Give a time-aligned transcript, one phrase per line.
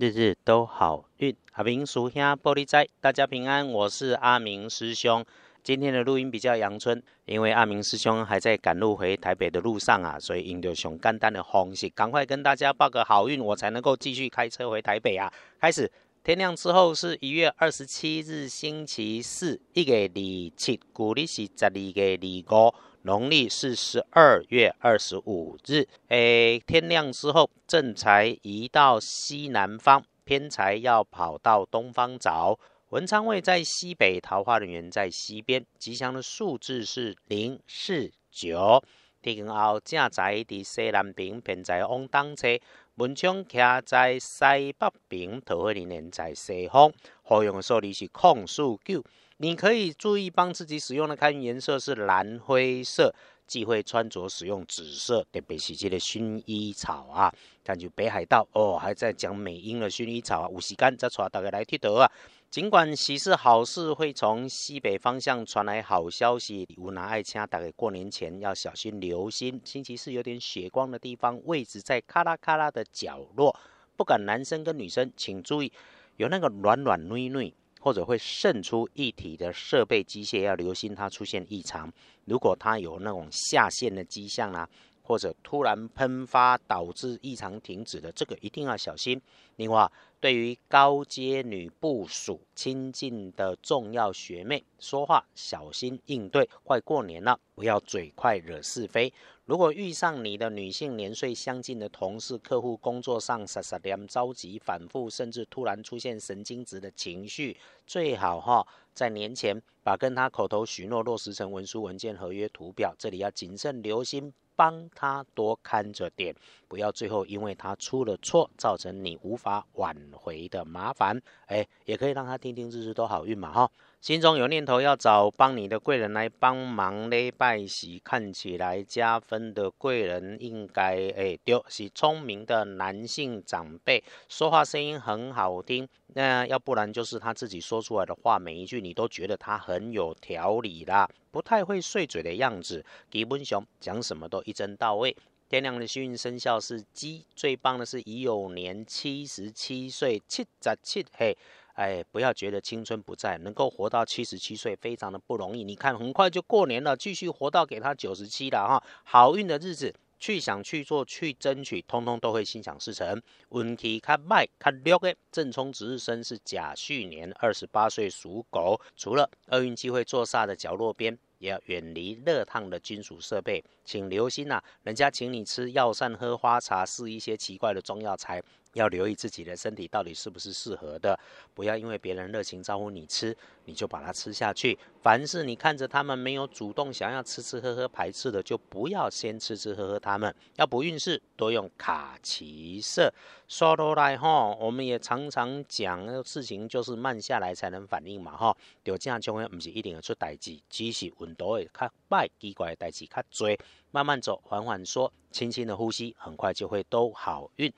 [0.00, 1.36] 日日都好运。
[1.52, 5.22] 阿明叔兄玻璃仔，大家平安，我是阿明师兄。
[5.62, 15.30] 今天的录音比较阳春，因为阿明师兄还在赶路回台北的路上啊，所以用着熊简单的方式，赶快跟大家报个好运，我才能够继续开车回台北啊。
[15.60, 15.92] 开始，
[16.24, 25.88] 天亮之后是一月二十七日星期四，一月二七，古历是十二月二五，农历是十二月二十五日。
[26.08, 32.58] 诶，天亮之后，正财移到西南方，偏财要跑到东方找。
[32.90, 35.64] 文昌位在西北，桃花人员在西边。
[35.78, 38.82] 吉祥的数字是零、四、九。
[39.22, 42.48] 天后正在伫西南边，偏在往东侧。
[42.96, 46.92] 文昌徛在西北边，桃花人员在西方。
[47.22, 49.02] 好用的数字是空数九。
[49.42, 53.10] 你可以注意帮自己使用的开运颜色是蓝灰色，
[53.46, 57.32] 忌讳穿着使用紫色，特别是这个薰衣草啊。
[57.64, 62.12] 感觉北海道哦，还在讲美英的薰衣草啊，有时间再带大家来佚佗啊。
[62.50, 69.58] 尽管喜事好事会从西北方向传来好消息，无拿爱掐，大概过年前要小心留心。
[69.64, 73.58] 星期四有点血光的地方，位置在咔啦咔啦的角落。
[73.96, 75.72] 不管男生跟女生，请注意
[76.18, 81.92] 有那个软软嫩嫩或者会渗出液体的设备机械，要留心它出现异常。
[82.26, 84.68] 如果它有那种下线的迹象啊。
[85.02, 89.20] 或者突然喷发导致异常停止的，这个一定要小心。
[89.56, 96.48] 另外，对于高阶女部属亲近的重要学妹，说话小心应对。
[96.62, 99.12] 快过年了，不要嘴快惹是非。
[99.44, 112.94] 如果遇上你的女性年岁相近的同事、客户，工作上傻傻点着急、反复，甚至突然出现神经质的情绪，最好哈在年前把跟他口头许诺落实成文书、文件、合约、图表。
[112.96, 114.32] 这里要谨慎留心。
[114.60, 116.36] 帮他多看着点，
[116.68, 121.18] 不要最后因为他出了错，造成你无法挽回的麻烦。
[121.46, 123.70] 哎，也可以让他听听日日都好运嘛哈。
[124.00, 142.82] 心中有念头要找帮你的贵人来帮忙嘞，拜喜看起来加分的贵人应该诶丢是聪明的男性长辈，说话声音很好听，那要不然就是他自己说出来的话，每一句你都觉得他很有条理啦，不太会碎嘴的样子。
[143.10, 145.14] 吉本雄讲什么都一针到位。
[145.50, 151.36] 天亮的幸运生肖是鸡，最棒的是乙酉年七十七岁七十七嘿。
[151.80, 155.64] 哎，不要觉得青春不在，能够活到七十七岁非常的不容易。
[155.64, 163.22] 你看，很快就过年了，继续活到给他九十七了哈，好运的日子，去想去做去争取，通通都会心想事成。
[163.52, 171.18] 运气较歹较弱的正冲值日生是甲戌年二十八岁属狗，除了厄运机会坐煞的角落边。
[171.40, 178.42] 也要远离热烫的金属设备，请留心呐，人家请你吃药膳、喝花茶，试一些奇怪的中药材，
[178.74, 181.18] 要留意自己的身体到底是不是适合的，
[181.54, 184.78] 不要因为别人热情招呼你吃，你就把它吃下去。
[185.02, 190.34] 凡是你看着他们没有主动想要吃吃喝喝排斥的，就不要先吃吃喝喝他们。
[190.56, 193.12] 要补运势，多用卡其色。
[193.48, 198.56] 说到来哈，我们也常常讲事情就是慢下来才能反应嘛哈。
[198.84, 203.56] 就这样讲，不是一定要出代志，只是运动会较歹，奇怪的代志较多。
[203.92, 207.72] 慢慢走，缓缓说，轻轻的呼吸，很快就会都好运。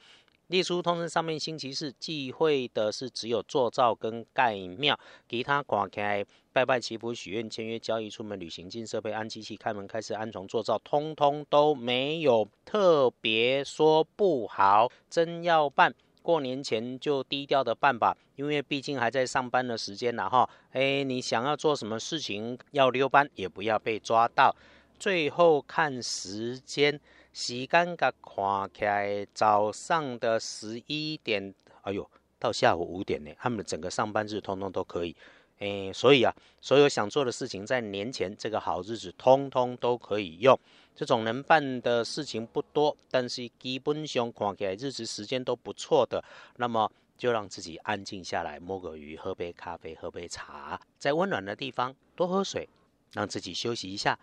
[0.49, 6.23] 隶书通知上面星期四忌讳的是只有做灶跟盖庙，其他挂开
[6.53, 20.47] 拜拜祈福许愿签约交易出门旅行进设备安机器开门开始安床做灶，通通都没有特别说不好，真要办过年前就低调的办吧，因为毕竟还在上班的时间了哈。
[20.73, 24.55] 哎，你想要做什么事情要溜班也不要被抓到，
[24.99, 27.01] 最后看时间。
[27.33, 35.17] 时间甲看起来早上的十一点，哎呦，到下午五点呢，他们整个上班日通通都可以，
[35.59, 40.59] 诶，所以啊，所有想做的事情在年前这个好日子通通都可以用。
[40.95, 46.23] 这种能办的事情不多，但是基本上看起来日子时间都不错的，
[46.57, 52.69] 那么就让自己安静下来，摸个鱼，喝杯咖啡，喝杯茶，在温暖的地方多喝水，
[53.13, 54.19] 让自己休息一下。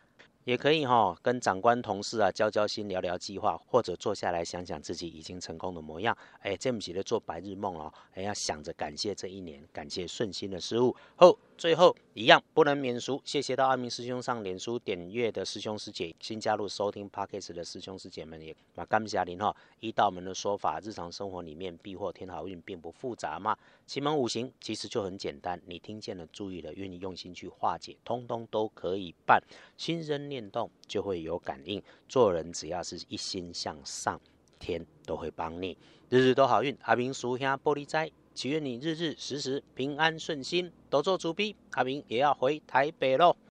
[0.50, 6.18] 也可以哈，跟长官同事啊交交心，聊聊计划，或者坐下来想想自己已经成功的模样。
[6.40, 10.96] 哎，这么急的做白日梦哦，还要想着感谢这一年，感谢顺心的事物。
[11.16, 19.54] 后最后一样不能免俗，谢谢到阿明师兄上脸书点阅的师兄师姐，新加入收听 Podcast 的师兄师姐们也把感谢您哈。
[19.82, 23.58] 一道门的说法，日常生活里面避祸添好运并不复杂嘛。
[23.86, 29.44] 奇门五行其实就很简单，你听见了，注意了，愿意用心去化解，通通都可以办。
[29.76, 34.18] 心生念动就会有感应，做人只要是一心向上，
[34.60, 35.78] 天都会帮你。
[36.08, 43.36] 日日都好运，阿明叔兄玻璃斋，祈愿你日日时时平安顺心，多做主笔，阿明也要回台北喽。